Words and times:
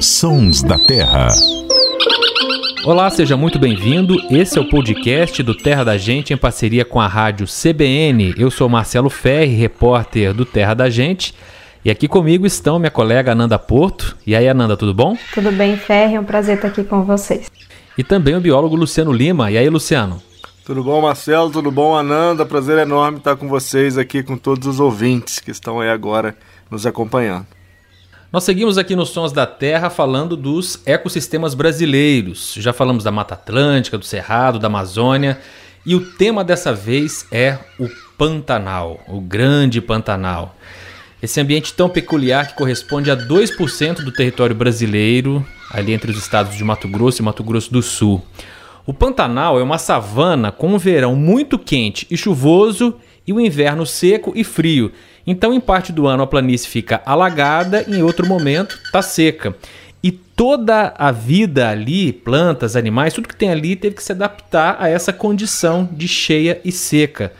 Sons 0.00 0.62
da 0.62 0.78
Terra. 0.78 1.28
Olá, 2.86 3.10
seja 3.10 3.36
muito 3.36 3.58
bem-vindo. 3.58 4.16
Esse 4.30 4.58
é 4.58 4.62
o 4.62 4.70
podcast 4.70 5.42
do 5.42 5.54
Terra 5.54 5.84
da 5.84 5.98
Gente 5.98 6.32
em 6.32 6.38
parceria 6.38 6.86
com 6.86 6.98
a 6.98 7.06
rádio 7.06 7.46
CBN. 7.46 8.34
Eu 8.38 8.50
sou 8.50 8.66
Marcelo 8.66 9.10
Ferri, 9.10 9.56
repórter 9.56 10.32
do 10.32 10.46
Terra 10.46 10.72
da 10.72 10.88
Gente. 10.88 11.34
E 11.84 11.90
aqui 11.90 12.08
comigo 12.08 12.46
estão 12.46 12.78
minha 12.78 12.90
colega 12.90 13.32
Ananda 13.32 13.58
Porto. 13.58 14.16
E 14.26 14.34
aí, 14.34 14.48
Ananda, 14.48 14.74
tudo 14.74 14.94
bom? 14.94 15.14
Tudo 15.34 15.52
bem, 15.52 15.76
Ferri. 15.76 16.14
É 16.14 16.20
um 16.20 16.24
prazer 16.24 16.56
estar 16.56 16.68
aqui 16.68 16.82
com 16.82 17.04
vocês. 17.04 17.50
E 17.98 18.02
também 18.02 18.34
o 18.34 18.40
biólogo 18.40 18.74
Luciano 18.74 19.12
Lima. 19.12 19.50
E 19.50 19.58
aí, 19.58 19.68
Luciano? 19.68 20.22
Tudo 20.64 20.82
bom, 20.82 21.02
Marcelo? 21.02 21.50
Tudo 21.50 21.70
bom, 21.70 21.94
Ananda? 21.94 22.46
Prazer 22.46 22.78
enorme 22.78 23.18
estar 23.18 23.36
com 23.36 23.48
vocês 23.48 23.98
aqui, 23.98 24.22
com 24.22 24.34
todos 24.34 24.66
os 24.66 24.80
ouvintes 24.80 25.40
que 25.40 25.50
estão 25.50 25.78
aí 25.78 25.90
agora 25.90 26.34
nos 26.70 26.86
acompanhando. 26.86 27.46
Nós 28.32 28.42
seguimos 28.42 28.78
aqui 28.78 28.96
nos 28.96 29.10
Sons 29.10 29.30
da 29.30 29.46
Terra 29.46 29.88
falando 29.88 30.36
dos 30.36 30.80
ecossistemas 30.84 31.54
brasileiros. 31.54 32.54
Já 32.58 32.72
falamos 32.72 33.04
da 33.04 33.12
Mata 33.12 33.34
Atlântica, 33.34 33.96
do 33.96 34.04
Cerrado, 34.04 34.58
da 34.58 34.66
Amazônia. 34.66 35.38
E 35.86 35.94
o 35.94 36.00
tema 36.00 36.42
dessa 36.42 36.72
vez 36.72 37.26
é 37.30 37.58
o 37.78 37.88
Pantanal, 38.18 39.00
o 39.06 39.20
Grande 39.20 39.80
Pantanal. 39.80 40.56
Esse 41.22 41.40
ambiente 41.40 41.72
tão 41.72 41.88
peculiar 41.88 42.48
que 42.48 42.54
corresponde 42.54 43.10
a 43.10 43.16
2% 43.16 44.02
do 44.02 44.10
território 44.10 44.54
brasileiro, 44.54 45.46
ali 45.70 45.92
entre 45.92 46.10
os 46.10 46.18
estados 46.18 46.56
de 46.56 46.64
Mato 46.64 46.88
Grosso 46.88 47.22
e 47.22 47.24
Mato 47.24 47.44
Grosso 47.44 47.72
do 47.72 47.82
Sul. 47.82 48.20
O 48.84 48.92
Pantanal 48.92 49.58
é 49.58 49.62
uma 49.62 49.78
savana 49.78 50.52
com 50.52 50.74
um 50.74 50.78
verão 50.78 51.14
muito 51.14 51.58
quente 51.58 52.06
e 52.10 52.16
chuvoso 52.16 52.96
e 53.26 53.32
um 53.32 53.40
inverno 53.40 53.86
seco 53.86 54.32
e 54.34 54.44
frio. 54.44 54.92
Então, 55.26 55.52
em 55.54 55.60
parte 55.60 55.92
do 55.92 56.06
ano, 56.06 56.22
a 56.22 56.26
planície 56.26 56.68
fica 56.68 57.02
alagada 57.06 57.84
em 57.88 58.02
outro 58.02 58.26
momento 58.26 58.78
está 58.84 59.00
seca. 59.00 59.54
E 60.02 60.10
toda 60.10 60.92
a 60.98 61.10
vida 61.10 61.68
ali, 61.70 62.12
plantas, 62.12 62.76
animais, 62.76 63.14
tudo 63.14 63.28
que 63.28 63.36
tem 63.36 63.50
ali 63.50 63.74
teve 63.74 63.96
que 63.96 64.02
se 64.02 64.12
adaptar 64.12 64.76
a 64.78 64.88
essa 64.88 65.12
condição 65.12 65.88
de 65.90 66.06
cheia 66.06 66.60
e 66.62 66.70
seca. 66.70 67.32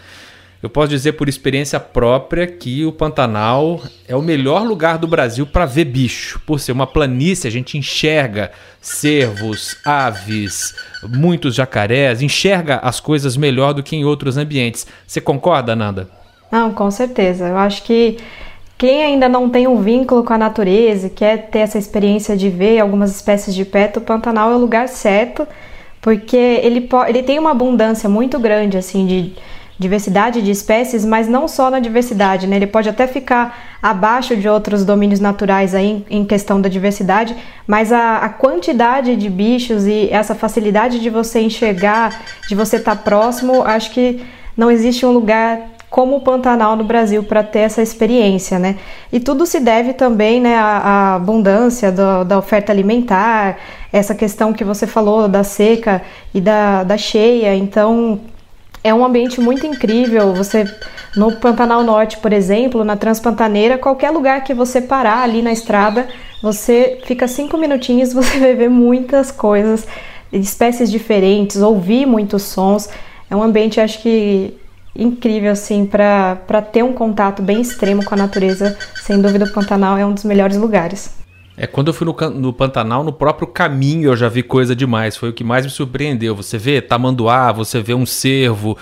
Eu 0.62 0.70
posso 0.70 0.88
dizer 0.88 1.12
por 1.12 1.28
experiência 1.28 1.78
própria 1.78 2.46
que 2.46 2.86
o 2.86 2.90
Pantanal 2.90 3.82
é 4.08 4.16
o 4.16 4.22
melhor 4.22 4.62
lugar 4.62 4.96
do 4.96 5.06
Brasil 5.06 5.46
para 5.46 5.66
ver 5.66 5.84
bicho. 5.84 6.40
Por 6.46 6.58
ser 6.58 6.72
uma 6.72 6.86
planície, 6.86 7.46
a 7.46 7.50
gente 7.50 7.77
enxerga 7.77 8.50
cervos, 8.80 9.77
aves, 9.84 10.74
muitos 11.02 11.55
jacarés, 11.55 12.22
enxerga 12.22 12.77
as 12.77 12.98
coisas 12.98 13.36
melhor 13.36 13.74
do 13.74 13.82
que 13.82 13.94
em 13.94 14.06
outros 14.06 14.38
ambientes. 14.38 14.86
Você 15.06 15.20
concorda, 15.20 15.77
Nanda? 15.77 16.08
Não, 16.55 16.72
com 16.72 16.88
certeza. 16.88 17.48
Eu 17.48 17.58
acho 17.58 17.83
que 17.83 18.16
quem 18.78 19.02
ainda 19.02 19.28
não 19.28 19.50
tem 19.50 19.66
um 19.66 19.83
vínculo 19.83 20.22
com 20.22 20.33
a 20.34 20.38
natureza, 20.38 21.11
quer 21.11 21.48
ter 21.50 21.58
essa 21.58 21.77
experiência 21.77 22.36
de 22.36 22.48
ver 22.48 22.78
algumas 22.78 23.11
espécies 23.11 23.52
de 23.52 23.64
perto, 23.64 23.96
o 23.96 24.00
Pantanal 24.00 24.52
é 24.52 24.55
o 24.55 24.58
lugar 24.58 24.86
certo, 24.86 25.48
porque 26.00 26.36
ele, 26.36 26.88
ele 27.08 27.24
tem 27.24 27.41
uma 27.41 27.50
abundância 27.50 28.08
muito 28.08 28.38
grande 28.38 28.77
assim 28.77 29.05
de 29.05 29.33
diversidade 29.77 30.41
de 30.41 30.52
espécies, 30.52 31.05
mas 31.05 31.27
não 31.27 31.48
só 31.48 31.69
na 31.72 31.80
diversidade, 31.80 32.46
né? 32.46 32.55
Ele 32.55 32.68
pode 32.68 32.89
até 32.89 33.08
ficar 33.08 33.77
abaixo 33.83 34.36
de 34.36 34.48
outros 34.48 34.84
domínios 34.84 35.18
naturais 35.18 35.74
aí 35.74 36.06
em 36.08 36.24
questão 36.24 36.61
da 36.61 36.68
diversidade, 36.68 37.34
mas 37.66 37.92
a, 37.92 38.18
a 38.18 38.28
quantidade 38.28 39.16
de 39.16 39.28
bichos 39.28 39.89
e 39.89 40.08
essa 40.08 40.36
facilidade 40.36 41.00
de 41.00 41.11
você 41.11 41.41
enxergar, 41.41 42.22
de 42.48 42.55
você 42.55 42.77
estar 42.77 42.94
tá 42.94 43.02
próximo, 43.02 43.64
acho 43.64 43.91
que 43.91 44.24
não 44.56 44.70
existe 44.70 45.05
um 45.05 45.11
lugar 45.11 45.73
como 45.94 46.16
o 46.16 46.20
Pantanal 46.20 46.74
no 46.74 46.82
Brasil 46.82 47.22
para 47.22 47.44
ter 47.44 47.60
essa 47.60 47.80
experiência, 47.80 48.58
né? 48.58 48.76
E 49.12 49.20
tudo 49.20 49.46
se 49.46 49.60
deve 49.60 49.92
também, 49.92 50.40
né, 50.40 50.56
à, 50.56 51.14
abundância 51.14 51.92
do, 51.92 52.24
da 52.24 52.36
oferta 52.36 52.72
alimentar, 52.72 53.58
essa 53.92 54.12
questão 54.12 54.52
que 54.52 54.64
você 54.64 54.88
falou 54.88 55.28
da 55.28 55.44
seca 55.44 56.02
e 56.34 56.40
da, 56.40 56.82
da 56.82 56.98
cheia, 56.98 57.54
então 57.54 58.18
é 58.83 58.92
um 58.92 59.04
ambiente 59.04 59.40
muito 59.40 59.68
incrível. 59.68 60.34
Você 60.34 60.64
no 61.14 61.36
Pantanal 61.36 61.84
Norte, 61.84 62.18
por 62.18 62.33
exemplo, 62.33 62.83
na 62.83 62.96
Transpantaneira, 62.96 63.78
qualquer 63.78 64.10
lugar 64.10 64.42
que 64.42 64.52
você 64.52 64.80
parar 64.80 65.22
ali 65.22 65.42
na 65.42 65.52
estrada, 65.52 66.08
você 66.42 66.98
fica 67.04 67.28
cinco 67.28 67.56
minutinhos, 67.56 68.10
você 68.12 68.40
vai 68.40 68.56
ver 68.56 68.68
muitas 68.68 69.30
coisas, 69.30 69.86
espécies 70.33 70.90
diferentes, 70.90 71.62
ouvir 71.62 72.04
muitos 72.04 72.42
sons. 72.42 72.88
É 73.30 73.36
um 73.36 73.44
ambiente, 73.44 73.80
acho 73.80 74.02
que 74.02 74.58
incrível 74.96 75.50
assim 75.50 75.86
para 75.86 76.62
ter 76.72 76.82
um 76.82 76.92
contato 76.92 77.42
bem 77.42 77.60
extremo 77.60 78.05
com 78.05 78.14
a 78.14 78.18
natureza. 78.18 78.78
Sem 79.02 79.20
dúvida, 79.20 79.44
o 79.44 79.52
Pantanal 79.52 79.98
é 79.98 80.06
um 80.06 80.12
dos 80.12 80.24
melhores 80.24 80.56
lugares. 80.56 81.14
É, 81.56 81.66
quando 81.66 81.88
eu 81.88 81.94
fui 81.94 82.06
no, 82.06 82.30
no, 82.30 82.52
Pantanal, 82.52 83.04
no 83.04 83.12
próprio 83.12 83.46
caminho 83.46 84.10
eu 84.10 84.16
já 84.16 84.28
vi 84.28 84.42
coisa 84.42 84.74
demais. 84.74 85.16
Foi 85.16 85.28
o 85.28 85.33
que 85.33 85.44
mais 85.44 85.64
me 85.64 85.70
surpreendeu. 85.70 86.34
Você 86.34 86.58
vê 86.58 86.80
tamanduá, 86.80 87.52
você 87.52 87.80
vê 87.80 87.94
um 87.94 88.06
cervo. 88.06 88.77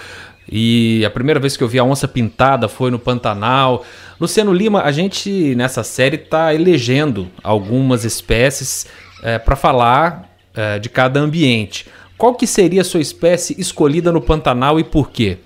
E 0.50 1.04
a 1.04 1.10
primeira 1.10 1.38
vez 1.38 1.56
que 1.56 1.62
eu 1.62 1.68
vi 1.68 1.78
a 1.78 1.84
onça 1.84 2.08
pintada 2.08 2.68
foi 2.68 2.90
no 2.90 2.98
Pantanal. 2.98 3.84
Luciano 4.20 4.52
Lima, 4.52 4.82
a 4.82 4.92
gente 4.92 5.54
nessa 5.54 5.82
série 5.82 6.16
está 6.16 6.54
elegendo 6.54 7.28
algumas 7.42 8.04
espécies 8.04 8.86
é, 9.22 9.38
para 9.38 9.56
falar 9.56 10.30
é, 10.54 10.78
de 10.78 10.88
cada 10.88 11.20
ambiente. 11.20 11.86
Qual 12.16 12.34
que 12.34 12.46
seria 12.46 12.82
a 12.82 12.84
sua 12.84 13.00
espécie 13.00 13.60
escolhida 13.60 14.12
no 14.12 14.20
Pantanal 14.20 14.78
e 14.78 14.84
por 14.84 15.10
quê? 15.10 15.38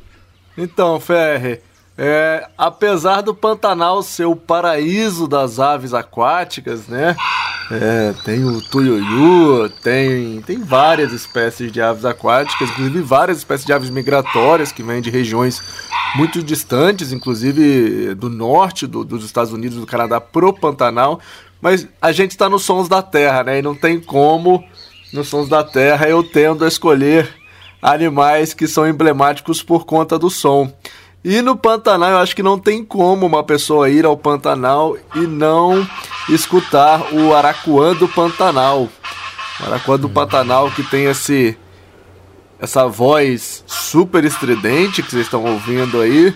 Então, 0.57 0.99
Ferre, 0.99 1.61
é, 1.99 2.47
apesar 2.59 3.23
do 3.23 3.35
Pantanal 3.35 4.03
ser 4.03 4.27
o 4.27 4.37
paraíso 4.37 5.27
das 5.27 5.59
aves 5.59 5.95
aquáticas, 5.95 6.87
né? 6.89 7.17
É, 7.71 8.15
tem 8.25 8.45
o 8.45 8.61
tuiuiu, 8.61 9.69
tem, 9.83 10.41
tem 10.43 10.63
várias 10.63 11.13
espécies 11.13 11.73
de 11.73 11.81
aves 11.81 12.05
aquáticas, 12.05 12.71
inclusive 12.71 13.01
várias 13.01 13.39
espécies 13.39 13.67
de 13.67 13.73
aves 13.73 13.91
migratórias 13.91 14.71
que 14.71 14.83
vêm 14.83 15.01
de 15.01 15.11
regiões 15.11 15.61
muito 16.15 16.43
distantes, 16.43 17.13
inclusive 17.13 18.15
do 18.15 18.29
norte 18.29 18.87
do, 18.87 19.03
dos 19.03 19.25
Estados 19.25 19.53
Unidos, 19.53 19.79
do 19.79 19.87
Canadá, 19.87 20.21
pro 20.21 20.53
Pantanal. 20.53 21.19
Mas 21.61 21.89
a 22.01 22.13
gente 22.13 22.33
está 22.33 22.49
nos 22.49 22.63
sons 22.63 22.89
da 22.89 23.03
terra, 23.03 23.43
né? 23.43 23.59
E 23.59 23.63
não 23.63 23.75
tem 23.75 23.99
como, 23.99 24.63
nos 25.13 25.29
sons 25.29 25.49
da 25.49 25.65
terra, 25.65 26.09
eu 26.09 26.23
tendo 26.23 26.65
a 26.65 26.69
escolher 26.69 27.29
animais 27.81 28.55
que 28.55 28.67
são 28.67 28.89
emblemáticos 28.89 29.63
por 29.63 29.85
conta 29.85 30.19
do 30.19 30.31
som. 30.31 30.73
E 31.25 31.43
no 31.43 31.57
Pantanal, 31.57 32.11
eu 32.11 32.19
acho 32.19 32.37
que 32.37 32.43
não 32.43 32.59
tem 32.59 32.85
como 32.85 33.27
uma 33.27 33.43
pessoa 33.43 33.91
ir 33.91 34.05
ao 34.05 34.17
Pantanal 34.17 34.97
e 35.15 35.21
não 35.21 35.87
escutar 36.29 37.13
o 37.13 37.35
Aracuã 37.35 37.95
do 37.95 38.07
Pantanal. 38.07 38.89
O 39.61 39.67
Aracuã 39.67 39.99
do 39.99 40.09
Pantanal 40.09 40.71
que 40.71 40.83
tem 40.85 41.07
esse 41.07 41.59
essa 42.59 42.87
voz 42.87 43.63
super 43.67 44.25
estridente 44.25 45.03
que 45.03 45.11
vocês 45.11 45.27
estão 45.27 45.45
ouvindo 45.45 46.01
aí. 46.01 46.35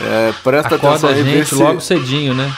É, 0.00 0.32
presta 0.42 0.76
Acorda 0.76 0.88
atenção 0.88 1.10
aí. 1.10 1.20
a 1.20 1.24
gente 1.24 1.54
logo 1.54 1.80
cedinho, 1.80 2.34
né? 2.34 2.52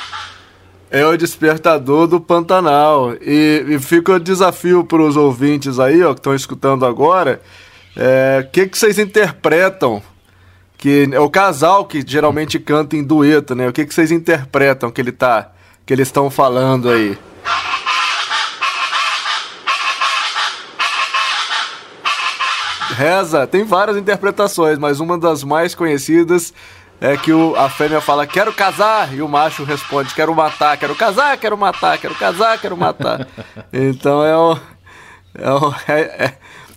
É 0.90 1.04
o 1.04 1.16
despertador 1.16 2.06
do 2.06 2.20
Pantanal. 2.20 3.14
E, 3.20 3.64
e 3.68 3.78
fica 3.80 4.12
o 4.12 4.20
desafio 4.20 4.84
para 4.84 5.02
os 5.02 5.16
ouvintes 5.16 5.78
aí, 5.80 6.02
ó, 6.02 6.14
que 6.14 6.20
estão 6.20 6.34
escutando 6.34 6.86
agora. 6.86 7.42
O 7.96 8.00
é, 8.00 8.48
que, 8.50 8.66
que 8.66 8.76
vocês 8.76 8.98
interpretam 8.98 10.02
que 10.76 11.08
é 11.12 11.20
o 11.20 11.30
casal 11.30 11.86
que 11.86 12.04
geralmente 12.06 12.58
canta 12.58 12.96
em 12.96 13.02
dueto, 13.02 13.54
né? 13.54 13.68
O 13.68 13.72
que, 13.72 13.86
que 13.86 13.94
vocês 13.94 14.10
interpretam 14.10 14.90
que 14.90 15.00
ele 15.00 15.12
tá, 15.12 15.50
que 15.86 15.94
eles 15.94 16.08
estão 16.08 16.28
falando 16.28 16.90
aí? 16.90 17.16
Reza, 22.94 23.46
tem 23.46 23.64
várias 23.64 23.96
interpretações, 23.96 24.78
mas 24.78 25.00
uma 25.00 25.16
das 25.16 25.42
mais 25.42 25.74
conhecidas 25.74 26.52
é 27.00 27.16
que 27.16 27.32
o, 27.32 27.56
a 27.56 27.68
fêmea 27.68 28.00
fala 28.00 28.26
quero 28.26 28.52
casar 28.52 29.12
e 29.14 29.20
o 29.22 29.28
macho 29.28 29.64
responde 29.64 30.14
quero 30.14 30.34
matar, 30.34 30.76
quero 30.76 30.94
casar, 30.94 31.36
quero 31.36 31.56
matar, 31.56 31.98
quero 31.98 32.14
casar, 32.14 32.58
quero 32.58 32.76
matar. 32.76 33.26
Então 33.72 34.24
é 34.24 34.36
o, 34.36 34.58
é, 35.34 35.50
o, 35.50 35.74
é, 35.88 36.00
é 36.00 36.34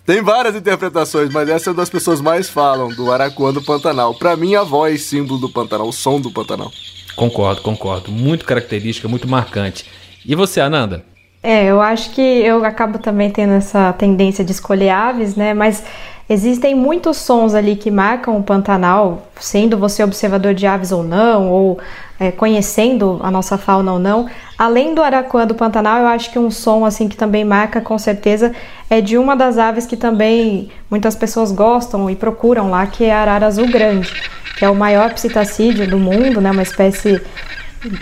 tem 0.08 0.22
várias 0.22 0.56
interpretações, 0.56 1.30
mas 1.30 1.50
essa 1.50 1.68
é 1.68 1.70
uma 1.70 1.76
das 1.76 1.90
pessoas 1.90 2.18
mais 2.18 2.48
falam 2.48 2.88
do 2.88 3.12
Aracuã 3.12 3.52
do 3.52 3.60
Pantanal. 3.60 4.14
Para 4.14 4.34
mim, 4.38 4.54
a 4.54 4.62
voz 4.62 5.02
símbolo 5.02 5.38
do 5.38 5.50
Pantanal, 5.50 5.86
o 5.86 5.92
som 5.92 6.18
do 6.18 6.30
Pantanal. 6.30 6.72
Concordo, 7.14 7.60
concordo. 7.60 8.10
Muito 8.10 8.46
característica, 8.46 9.06
muito 9.06 9.28
marcante. 9.28 9.84
E 10.24 10.34
você, 10.34 10.62
Ananda? 10.62 11.04
É, 11.42 11.66
eu 11.66 11.82
acho 11.82 12.08
que 12.12 12.22
eu 12.22 12.64
acabo 12.64 12.98
também 12.98 13.28
tendo 13.28 13.52
essa 13.52 13.92
tendência 13.92 14.42
de 14.42 14.50
escolher 14.50 14.88
aves, 14.88 15.36
né? 15.36 15.52
Mas 15.52 15.84
existem 16.28 16.74
muitos 16.74 17.16
sons 17.16 17.54
ali 17.54 17.76
que 17.76 17.90
marcam 17.90 18.36
o 18.36 18.42
Pantanal, 18.42 19.28
sendo 19.40 19.78
você 19.78 20.02
observador 20.04 20.54
de 20.54 20.66
aves 20.66 20.92
ou 20.92 21.02
não, 21.02 21.50
ou 21.50 21.78
é, 22.20 22.30
conhecendo 22.30 23.18
a 23.22 23.30
nossa 23.30 23.56
fauna 23.56 23.92
ou 23.92 23.98
não. 23.98 24.26
Além 24.56 24.94
do 24.94 25.02
araquã 25.02 25.46
do 25.46 25.54
Pantanal, 25.54 26.00
eu 26.00 26.06
acho 26.08 26.30
que 26.30 26.38
um 26.38 26.50
som 26.50 26.84
assim 26.84 27.08
que 27.08 27.16
também 27.16 27.44
marca 27.44 27.80
com 27.80 27.98
certeza 27.98 28.52
é 28.90 29.00
de 29.00 29.16
uma 29.16 29.34
das 29.34 29.58
aves 29.58 29.86
que 29.86 29.96
também 29.96 30.70
muitas 30.90 31.14
pessoas 31.14 31.52
gostam 31.52 32.10
e 32.10 32.16
procuram 32.16 32.70
lá, 32.70 32.86
que 32.86 33.04
é 33.04 33.12
a 33.12 33.20
arara 33.20 33.46
azul 33.46 33.68
grande, 33.68 34.12
que 34.58 34.64
é 34.64 34.68
o 34.70 34.74
maior 34.74 35.14
psitacídeo 35.14 35.88
do 35.88 35.98
mundo, 35.98 36.40
né, 36.40 36.50
uma 36.50 36.62
espécie 36.62 37.20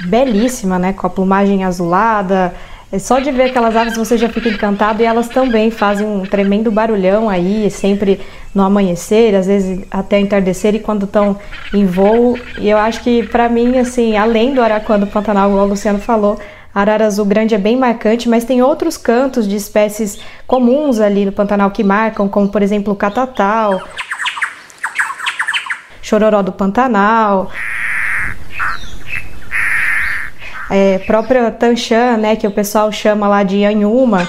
belíssima, 0.06 0.78
né? 0.78 0.92
Com 0.92 1.06
a 1.06 1.10
plumagem 1.10 1.64
azulada. 1.64 2.54
É 2.92 3.00
só 3.00 3.18
de 3.18 3.32
ver 3.32 3.50
aquelas 3.50 3.74
aves 3.74 3.96
você 3.96 4.16
já 4.16 4.28
fica 4.28 4.48
encantado 4.48 5.02
e 5.02 5.04
elas 5.04 5.28
também 5.28 5.72
fazem 5.72 6.06
um 6.06 6.24
tremendo 6.24 6.70
barulhão 6.70 7.28
aí, 7.28 7.68
sempre 7.68 8.20
no 8.54 8.62
amanhecer, 8.62 9.34
às 9.34 9.46
vezes 9.46 9.84
até 9.90 10.20
entardecer 10.20 10.74
e 10.74 10.78
quando 10.78 11.04
estão 11.04 11.36
em 11.74 11.84
voo. 11.84 12.38
E 12.58 12.68
eu 12.68 12.78
acho 12.78 13.02
que 13.02 13.24
para 13.24 13.48
mim, 13.48 13.78
assim, 13.78 14.16
além 14.16 14.54
do 14.54 14.62
Araquã 14.62 15.00
do 15.00 15.06
Pantanal, 15.06 15.50
igual 15.50 15.66
o 15.66 15.68
Luciano 15.70 15.98
falou, 15.98 16.38
arara 16.72 17.06
azul 17.06 17.24
grande 17.24 17.56
é 17.56 17.58
bem 17.58 17.76
marcante, 17.76 18.28
mas 18.28 18.44
tem 18.44 18.62
outros 18.62 18.96
cantos 18.96 19.48
de 19.48 19.56
espécies 19.56 20.20
comuns 20.46 21.00
ali 21.00 21.24
no 21.24 21.32
Pantanal 21.32 21.72
que 21.72 21.82
marcam, 21.82 22.28
como 22.28 22.48
por 22.48 22.62
exemplo 22.62 22.92
o 22.92 22.96
catatal, 22.96 23.82
chororó 26.00 26.40
do 26.40 26.52
Pantanal, 26.52 27.50
é, 30.70 30.98
própria 30.98 31.50
Tanchan, 31.50 32.16
né, 32.16 32.36
que 32.36 32.46
o 32.46 32.50
pessoal 32.50 32.90
chama 32.90 33.28
lá 33.28 33.42
de 33.42 33.64
Anhuma. 33.64 34.26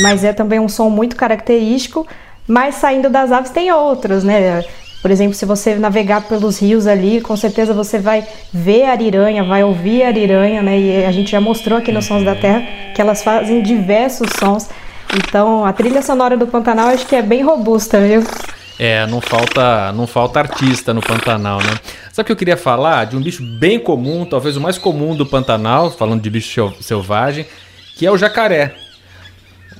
Mas 0.00 0.24
é 0.24 0.32
também 0.32 0.58
um 0.58 0.68
som 0.68 0.90
muito 0.90 1.14
característico, 1.14 2.06
mas 2.48 2.76
saindo 2.76 3.08
das 3.08 3.30
aves 3.30 3.50
tem 3.50 3.70
outros, 3.72 4.24
né? 4.24 4.64
Por 5.00 5.10
exemplo, 5.10 5.34
se 5.34 5.44
você 5.44 5.74
navegar 5.74 6.22
pelos 6.22 6.58
rios 6.58 6.86
ali, 6.86 7.20
com 7.20 7.36
certeza 7.36 7.74
você 7.74 7.98
vai 7.98 8.26
ver 8.52 8.84
a 8.84 8.92
ariranha, 8.92 9.44
vai 9.44 9.62
ouvir 9.62 10.02
a 10.02 10.08
ariranha, 10.08 10.62
né? 10.62 10.78
E 10.78 11.04
a 11.04 11.12
gente 11.12 11.30
já 11.30 11.40
mostrou 11.40 11.78
aqui 11.78 11.92
nos 11.92 12.06
Sons 12.06 12.24
da 12.24 12.34
Terra 12.34 12.62
que 12.94 13.00
elas 13.00 13.22
fazem 13.22 13.62
diversos 13.62 14.30
sons. 14.38 14.68
Então, 15.14 15.64
a 15.64 15.72
trilha 15.72 16.00
sonora 16.00 16.36
do 16.36 16.46
Pantanal 16.46 16.88
acho 16.88 17.06
que 17.06 17.14
é 17.14 17.22
bem 17.22 17.42
robusta, 17.42 18.00
viu? 18.00 18.24
É, 18.78 19.06
não 19.06 19.20
falta, 19.20 19.92
não 19.92 20.06
falta 20.06 20.40
artista 20.40 20.94
no 20.94 21.00
Pantanal, 21.00 21.58
né? 21.58 21.78
Sabe 22.14 22.22
o 22.22 22.26
que 22.26 22.32
eu 22.32 22.36
queria 22.36 22.56
falar? 22.56 23.06
De 23.06 23.16
um 23.16 23.20
bicho 23.20 23.42
bem 23.42 23.76
comum, 23.76 24.24
talvez 24.24 24.56
o 24.56 24.60
mais 24.60 24.78
comum 24.78 25.16
do 25.16 25.26
Pantanal, 25.26 25.90
falando 25.90 26.22
de 26.22 26.30
bicho 26.30 26.72
selvagem, 26.80 27.44
que 27.96 28.06
é 28.06 28.12
o 28.12 28.16
jacaré. 28.16 28.72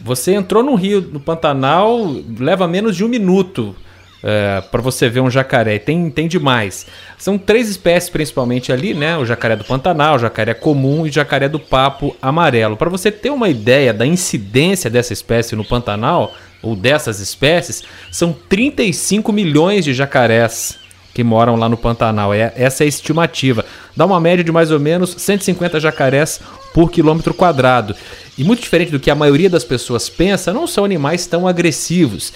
Você 0.02 0.34
entrou 0.34 0.60
no 0.60 0.74
rio, 0.74 1.00
no 1.00 1.20
Pantanal, 1.20 2.12
leva 2.36 2.66
menos 2.66 2.96
de 2.96 3.04
um 3.04 3.08
minuto 3.08 3.72
é, 4.20 4.60
para 4.62 4.82
você 4.82 5.08
ver 5.08 5.20
um 5.20 5.30
jacaré. 5.30 5.78
Tem, 5.78 6.10
tem 6.10 6.26
demais. 6.26 6.88
São 7.16 7.38
três 7.38 7.68
espécies 7.68 8.10
principalmente 8.10 8.72
ali, 8.72 8.94
né? 8.94 9.16
O 9.16 9.24
jacaré 9.24 9.54
do 9.54 9.62
Pantanal, 9.62 10.16
o 10.16 10.18
jacaré 10.18 10.54
comum 10.54 11.06
e 11.06 11.10
o 11.10 11.12
jacaré 11.12 11.48
do 11.48 11.60
papo 11.60 12.16
amarelo. 12.20 12.76
Para 12.76 12.90
você 12.90 13.12
ter 13.12 13.30
uma 13.30 13.48
ideia 13.48 13.94
da 13.94 14.04
incidência 14.04 14.90
dessa 14.90 15.12
espécie 15.12 15.54
no 15.54 15.64
Pantanal, 15.64 16.34
ou 16.60 16.74
dessas 16.74 17.20
espécies, 17.20 17.84
são 18.10 18.32
35 18.32 19.32
milhões 19.32 19.84
de 19.84 19.94
jacarés 19.94 20.82
que 21.14 21.22
moram 21.22 21.54
lá 21.54 21.68
no 21.68 21.76
Pantanal. 21.76 22.34
É, 22.34 22.52
essa 22.56 22.82
é 22.82 22.86
a 22.86 22.88
estimativa. 22.88 23.64
Dá 23.96 24.04
uma 24.04 24.20
média 24.20 24.44
de 24.44 24.50
mais 24.50 24.72
ou 24.72 24.80
menos 24.80 25.14
150 25.16 25.78
jacarés 25.78 26.40
por 26.74 26.90
quilômetro 26.90 27.32
quadrado. 27.32 27.94
E 28.36 28.42
muito 28.42 28.60
diferente 28.60 28.90
do 28.90 28.98
que 28.98 29.10
a 29.10 29.14
maioria 29.14 29.48
das 29.48 29.62
pessoas 29.62 30.08
pensa, 30.08 30.52
não 30.52 30.66
são 30.66 30.84
animais 30.84 31.24
tão 31.26 31.46
agressivos. 31.46 32.32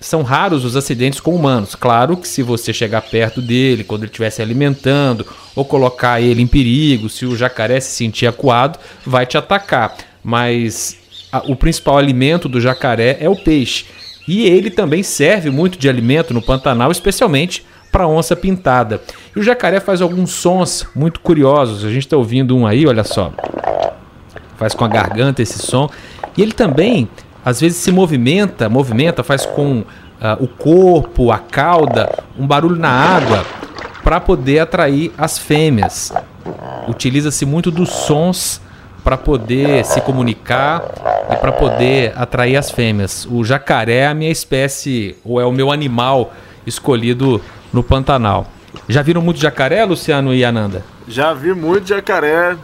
São 0.00 0.22
raros 0.22 0.64
os 0.64 0.76
acidentes 0.76 1.20
com 1.20 1.34
humanos. 1.34 1.74
Claro 1.74 2.16
que 2.16 2.28
se 2.28 2.42
você 2.42 2.72
chegar 2.72 3.02
perto 3.02 3.42
dele, 3.42 3.84
quando 3.84 4.04
ele 4.04 4.10
estiver 4.10 4.30
se 4.30 4.40
alimentando, 4.40 5.26
ou 5.54 5.64
colocar 5.64 6.22
ele 6.22 6.40
em 6.40 6.46
perigo, 6.46 7.10
se 7.10 7.26
o 7.26 7.36
jacaré 7.36 7.80
se 7.80 7.90
sentir 7.90 8.28
acuado, 8.28 8.78
vai 9.04 9.26
te 9.26 9.36
atacar. 9.36 9.94
Mas 10.22 10.96
a, 11.32 11.40
o 11.40 11.56
principal 11.56 11.98
alimento 11.98 12.48
do 12.48 12.60
jacaré 12.60 13.18
é 13.20 13.28
o 13.28 13.36
peixe. 13.36 13.86
E 14.26 14.44
ele 14.44 14.70
também 14.70 15.02
serve 15.02 15.50
muito 15.50 15.76
de 15.76 15.88
alimento 15.88 16.32
no 16.32 16.40
Pantanal, 16.40 16.92
especialmente 16.92 17.64
para 17.90 18.06
onça 18.06 18.36
pintada. 18.36 19.00
E 19.34 19.38
o 19.38 19.42
jacaré 19.42 19.80
faz 19.80 20.00
alguns 20.00 20.30
sons 20.32 20.86
muito 20.94 21.20
curiosos. 21.20 21.84
A 21.84 21.88
gente 21.88 22.06
está 22.06 22.16
ouvindo 22.16 22.56
um 22.56 22.66
aí, 22.66 22.86
olha 22.86 23.04
só. 23.04 23.32
Faz 24.56 24.74
com 24.74 24.84
a 24.84 24.88
garganta 24.88 25.42
esse 25.42 25.58
som. 25.58 25.88
E 26.36 26.42
ele 26.42 26.52
também, 26.52 27.08
às 27.44 27.60
vezes, 27.60 27.78
se 27.78 27.90
movimenta, 27.90 28.68
movimenta, 28.68 29.22
faz 29.22 29.44
com 29.46 29.80
uh, 29.80 29.84
o 30.38 30.46
corpo, 30.46 31.32
a 31.32 31.38
cauda, 31.38 32.08
um 32.38 32.46
barulho 32.46 32.76
na 32.76 32.90
água 32.90 33.44
para 34.02 34.20
poder 34.20 34.60
atrair 34.60 35.12
as 35.16 35.38
fêmeas. 35.38 36.12
Utiliza-se 36.88 37.44
muito 37.44 37.70
dos 37.70 37.90
sons 37.90 38.60
para 39.02 39.16
poder 39.16 39.84
se 39.84 40.00
comunicar 40.00 40.82
e 41.32 41.36
para 41.36 41.52
poder 41.52 42.12
atrair 42.16 42.56
as 42.56 42.70
fêmeas. 42.70 43.26
O 43.30 43.44
jacaré 43.44 43.98
é 43.98 44.06
a 44.06 44.14
minha 44.14 44.30
espécie, 44.30 45.16
ou 45.24 45.40
é 45.40 45.44
o 45.44 45.52
meu 45.52 45.70
animal 45.70 46.32
escolhido 46.66 47.40
no 47.72 47.82
Pantanal. 47.82 48.46
Já 48.88 49.02
viram 49.02 49.22
muito 49.22 49.40
jacaré, 49.40 49.84
Luciano 49.84 50.34
e 50.34 50.44
Ananda? 50.44 50.84
Já 51.08 51.32
vi 51.32 51.52
muito 51.52 51.88
jacaré. 51.88 52.56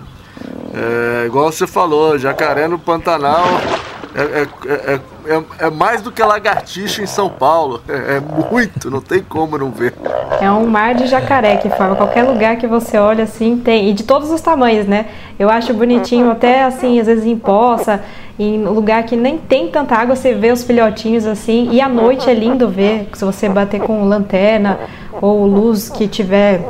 É, 0.75 1.27
igual 1.27 1.51
você 1.51 1.67
falou, 1.67 2.19
jacaré 2.19 2.69
no 2.69 2.79
Pantanal 2.79 3.47
é, 4.17 4.23
é, 4.23 4.95
é, 4.95 5.01
é, 5.27 5.67
é 5.67 5.71
mais 5.71 6.01
do 6.01 6.11
que 6.11 6.23
lagartixa 6.23 7.03
em 7.03 7.07
São 7.07 7.29
Paulo. 7.29 7.83
É, 7.97 8.17
é, 8.17 8.21
muito, 8.21 8.91
não 8.91 9.01
tem 9.01 9.23
como 9.23 9.57
não 9.57 9.71
ver. 9.71 9.95
É 10.41 10.51
um 10.51 10.67
mar 10.67 10.95
de 10.95 11.07
jacaré 11.07 11.57
que 11.57 11.71
forma. 11.71 11.97
Qualquer 11.97 12.25
lugar 12.25 12.57
que 12.57 12.67
você 12.67 12.99
olha 12.99 13.25
assim 13.25 13.59
tem. 13.59 13.91
E 13.91 13.95
de 13.95 14.03
todos 14.03 14.31
os 14.31 14.41
tamanhos, 14.41 14.87
né? 14.87 15.07
Eu 15.39 15.49
acho 15.49 15.73
bonitinho, 15.73 16.31
até 16.31 16.65
assim, 16.65 17.01
às 17.01 17.07
vezes 17.07 17.25
em 17.25 17.39
poça, 17.39 18.03
em 18.39 18.63
lugar 18.63 19.05
que 19.05 19.17
nem 19.17 19.39
tem 19.39 19.69
tanta 19.69 19.95
água, 19.95 20.15
você 20.15 20.35
vê 20.35 20.53
os 20.53 20.63
filhotinhos 20.63 21.25
assim. 21.25 21.71
E 21.73 21.81
à 21.81 21.89
noite 21.89 22.29
é 22.29 22.35
lindo 22.35 22.69
ver, 22.69 23.09
se 23.15 23.25
você 23.25 23.49
bater 23.49 23.81
com 23.81 24.05
lanterna 24.05 24.79
ou 25.23 25.47
luz 25.47 25.89
que 25.89 26.07
tiver 26.07 26.61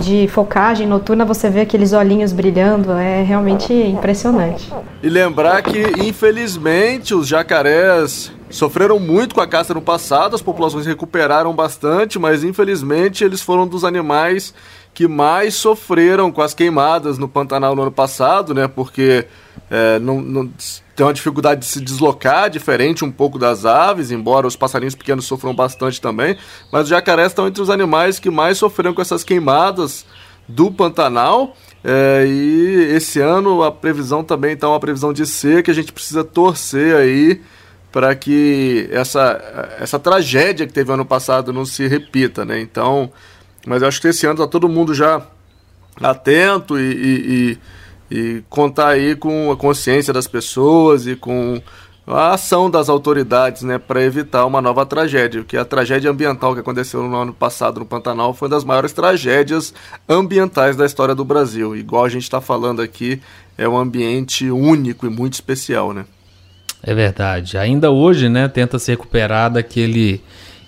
de 0.00 0.26
focagem 0.28 0.86
noturna, 0.86 1.24
você 1.24 1.48
vê 1.48 1.60
aqueles 1.60 1.92
olhinhos 1.92 2.32
brilhando, 2.32 2.92
é 2.92 3.22
realmente 3.22 3.72
impressionante. 3.72 4.72
E 5.02 5.08
lembrar 5.08 5.62
que, 5.62 5.80
infelizmente, 6.04 7.14
os 7.14 7.28
jacarés 7.28 8.32
sofreram 8.50 8.98
muito 8.98 9.34
com 9.34 9.40
a 9.40 9.46
caça 9.46 9.72
no 9.72 9.80
passado, 9.80 10.34
as 10.34 10.42
populações 10.42 10.86
recuperaram 10.86 11.52
bastante, 11.52 12.18
mas 12.18 12.44
infelizmente 12.44 13.24
eles 13.24 13.40
foram 13.40 13.66
dos 13.66 13.84
animais 13.84 14.54
que 14.92 15.08
mais 15.08 15.54
sofreram 15.54 16.30
com 16.30 16.40
as 16.40 16.54
queimadas 16.54 17.18
no 17.18 17.28
Pantanal 17.28 17.74
no 17.74 17.82
ano 17.82 17.90
passado, 17.90 18.54
né? 18.54 18.68
Porque 18.68 19.26
é, 19.68 19.98
não, 19.98 20.20
não, 20.20 20.48
tem 20.94 21.04
uma 21.04 21.12
dificuldade 21.12 21.60
de 21.60 21.66
se 21.66 21.80
deslocar, 21.80 22.48
diferente 22.48 23.04
um 23.04 23.10
pouco 23.10 23.38
das 23.38 23.64
aves, 23.64 24.10
embora 24.10 24.46
os 24.46 24.56
passarinhos 24.56 24.94
pequenos 24.94 25.24
sofram 25.24 25.54
bastante 25.54 26.00
também. 26.00 26.36
Mas 26.70 26.84
os 26.84 26.88
jacarés 26.88 27.32
estão 27.32 27.48
entre 27.48 27.60
os 27.60 27.70
animais 27.70 28.18
que 28.18 28.30
mais 28.30 28.58
sofreram 28.58 28.94
com 28.94 29.02
essas 29.02 29.24
queimadas 29.24 30.06
do 30.48 30.70
Pantanal. 30.70 31.56
É, 31.82 32.24
e 32.26 32.94
esse 32.94 33.20
ano 33.20 33.62
a 33.62 33.72
previsão 33.72 34.22
também 34.22 34.52
está 34.52 34.68
uma 34.68 34.80
previsão 34.80 35.12
de 35.12 35.26
seca, 35.26 35.70
a 35.70 35.74
gente 35.74 35.92
precisa 35.92 36.24
torcer 36.24 36.96
aí 36.96 37.42
para 37.92 38.14
que 38.14 38.88
essa, 38.90 39.76
essa 39.78 39.98
tragédia 39.98 40.66
que 40.66 40.72
teve 40.72 40.92
ano 40.92 41.04
passado 41.04 41.52
não 41.52 41.64
se 41.64 41.86
repita, 41.86 42.44
né? 42.44 42.60
Então, 42.60 43.12
mas 43.66 43.82
eu 43.82 43.88
acho 43.88 44.00
que 44.00 44.08
esse 44.08 44.26
ano 44.26 44.34
está 44.34 44.46
todo 44.46 44.68
mundo 44.68 44.94
já 44.94 45.22
atento 46.00 46.78
e, 46.78 46.82
e, 46.82 47.52
e, 47.52 47.58
e, 48.10 48.42
contar 48.48 48.88
aí 48.88 49.16
com 49.16 49.50
a 49.50 49.56
consciência 49.56 50.12
das 50.12 50.26
pessoas 50.26 51.06
e 51.06 51.16
com 51.16 51.60
a 52.06 52.32
ação 52.34 52.70
das 52.70 52.88
autoridades, 52.88 53.62
né, 53.62 53.78
para 53.78 54.02
evitar 54.02 54.44
uma 54.44 54.60
nova 54.60 54.84
tragédia. 54.84 55.42
Que 55.42 55.56
a 55.56 55.64
tragédia 55.64 56.10
ambiental 56.10 56.54
que 56.54 56.60
aconteceu 56.60 57.02
no 57.02 57.16
ano 57.16 57.32
passado 57.32 57.80
no 57.80 57.86
Pantanal 57.86 58.34
foi 58.34 58.48
uma 58.48 58.56
das 58.56 58.64
maiores 58.64 58.92
tragédias 58.92 59.72
ambientais 60.08 60.76
da 60.76 60.84
história 60.84 61.14
do 61.14 61.24
Brasil. 61.24 61.74
Igual 61.74 62.04
a 62.04 62.08
gente 62.08 62.24
está 62.24 62.40
falando 62.40 62.82
aqui, 62.82 63.20
é 63.56 63.66
um 63.68 63.78
ambiente 63.78 64.50
único 64.50 65.06
e 65.06 65.10
muito 65.10 65.34
especial, 65.34 65.92
né? 65.94 66.04
É 66.82 66.94
verdade. 66.94 67.56
Ainda 67.56 67.90
hoje, 67.90 68.28
né, 68.28 68.46
tenta 68.48 68.78
se 68.78 68.90
recuperar 68.90 69.50
daquele 69.50 70.20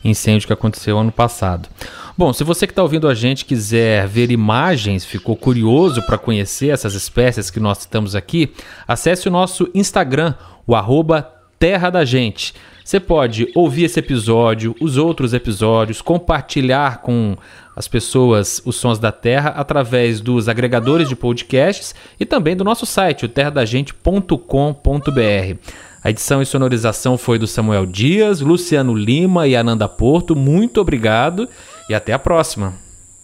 incêndio 0.09 0.47
que 0.47 0.53
aconteceu 0.53 0.99
ano 0.99 1.13
passado. 1.13 1.69
Bom, 2.17 2.33
se 2.33 2.45
você 2.45 2.67
que 2.67 2.73
está 2.73 2.83
ouvindo 2.83 3.09
a 3.09 3.15
gente 3.15 3.45
quiser 3.45 4.07
ver 4.07 4.31
imagens, 4.31 5.05
ficou 5.05 5.37
curioso 5.37 6.01
para 6.07 6.17
conhecer 6.17 6.69
essas 6.69 6.95
espécies 6.95 7.51
que 7.51 7.61
nós 7.61 7.79
citamos 7.79 8.15
aqui, 8.15 8.53
acesse 8.89 9.29
o 9.29 9.31
nosso 9.31 9.69
Instagram, 9.75 10.35
o 10.67 10.75
arroba 10.75 11.37
Terra 11.59 11.91
da 11.91 12.05
Gente. 12.05 12.55
Você 12.85 13.01
pode 13.01 13.51
ouvir 13.55 13.85
esse 13.85 13.99
episódio, 13.99 14.77
os 14.81 14.97
outros 14.97 15.35
episódios, 15.35 16.01
compartilhar 16.01 17.03
com 17.03 17.37
as 17.75 17.89
pessoas 17.89 18.63
os 18.65 18.77
sons 18.77 18.99
da 18.99 19.11
Terra 19.11 19.51
através 19.51 20.21
dos 20.21 20.49
agregadores 20.49 21.09
de 21.09 21.17
podcasts 21.17 21.95
e 22.19 22.25
também 22.25 22.57
do 22.57 22.65
nosso 22.65 22.87
site, 22.87 23.25
o 23.25 23.29
terradagente.com.br. 23.29 25.86
A 26.07 26.11
edição 26.11 26.41
e 26.41 26.47
sonorização 26.47 27.19
foi 27.19 27.37
do 27.37 27.49
Samuel 27.49 27.85
Dias, 27.85 28.41
Luciano 28.41 28.95
Lima 28.95 29.49
e 29.49 29.57
Ananda 29.57 29.89
Porto. 29.89 30.37
Muito 30.37 30.81
obrigado 30.81 31.49
e 31.91 31.95
até 31.97 32.13
a 32.13 32.19
próxima. 32.19 32.75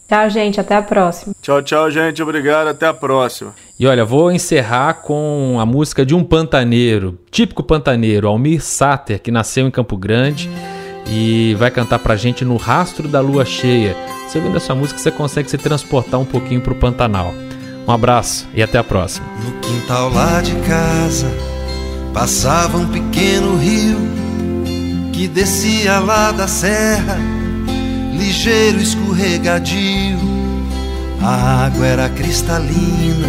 Tchau, 0.08 0.28
gente. 0.28 0.60
Até 0.60 0.74
a 0.74 0.82
próxima. 0.82 1.32
Tchau, 1.40 1.62
tchau, 1.62 1.88
gente. 1.92 2.20
Obrigado. 2.20 2.66
Até 2.66 2.88
a 2.88 2.92
próxima. 2.92 3.54
E 3.78 3.86
olha, 3.86 4.04
vou 4.04 4.32
encerrar 4.32 4.94
com 4.94 5.58
a 5.60 5.64
música 5.64 6.04
de 6.04 6.12
um 6.12 6.24
pantaneiro, 6.24 7.16
típico 7.30 7.62
pantaneiro, 7.62 8.26
Almir 8.26 8.60
Sater, 8.60 9.22
que 9.22 9.30
nasceu 9.30 9.64
em 9.64 9.70
Campo 9.70 9.96
Grande 9.96 10.50
e 11.06 11.54
vai 11.60 11.70
cantar 11.70 12.00
pra 12.00 12.16
gente 12.16 12.44
no 12.44 12.56
Rastro 12.56 13.06
da 13.06 13.20
Lua 13.20 13.44
Cheia. 13.44 13.94
Você 14.26 14.38
ouvindo 14.38 14.56
essa 14.56 14.74
música, 14.74 14.98
você 14.98 15.12
consegue 15.12 15.48
se 15.48 15.56
transportar 15.56 16.18
um 16.18 16.26
pouquinho 16.26 16.60
pro 16.60 16.74
Pantanal. 16.74 17.32
Um 17.86 17.92
abraço 17.92 18.48
e 18.52 18.60
até 18.60 18.76
a 18.76 18.82
próxima. 18.82 19.24
No 19.44 19.52
quintal 19.60 20.12
lá 20.12 20.40
de 20.40 20.56
casa 20.66 21.51
passava 22.12 22.78
um 22.78 22.86
pequeno 22.88 23.56
rio 23.56 23.98
que 25.12 25.28
descia 25.28 25.98
lá 25.98 26.32
da 26.32 26.48
serra, 26.48 27.18
ligeiro 28.12 28.80
escorregadio. 28.80 30.18
A 31.22 31.66
água 31.66 31.86
era 31.86 32.08
cristalina, 32.08 33.28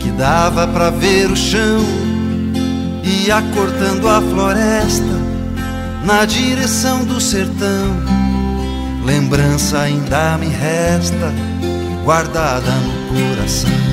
que 0.00 0.10
dava 0.10 0.66
para 0.68 0.90
ver 0.90 1.30
o 1.30 1.36
chão, 1.36 1.80
ia 3.02 3.40
cortando 3.54 4.08
a 4.08 4.20
floresta 4.20 5.20
na 6.04 6.24
direção 6.24 7.04
do 7.04 7.20
sertão. 7.20 7.96
Lembrança 9.04 9.80
ainda 9.80 10.36
me 10.36 10.48
resta 10.48 11.32
guardada 12.04 12.70
no 12.70 13.36
coração. 13.36 13.89